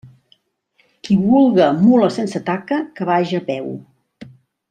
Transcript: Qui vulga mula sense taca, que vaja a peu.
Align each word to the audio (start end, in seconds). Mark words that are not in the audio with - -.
Qui 1.07 1.17
vulga 1.25 1.67
mula 1.83 2.09
sense 2.17 2.41
taca, 2.49 2.81
que 2.99 3.09
vaja 3.13 3.43
a 3.43 3.47
peu. 3.51 3.69